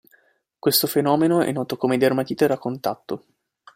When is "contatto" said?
2.57-3.23